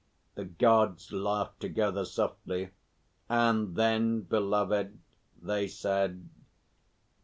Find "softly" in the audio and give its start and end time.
2.05-2.71